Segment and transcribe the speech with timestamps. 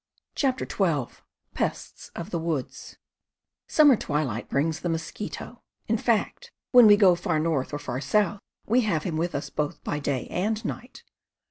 [0.33, 1.13] CHAPTER XII
[1.53, 2.97] PESTS OF THE WOODS
[3.69, 5.61] CUMMER twilight brings the mosquito.
[5.87, 9.51] In fact, when we go far north or far south, we have him with us
[9.51, 11.03] both by day and night.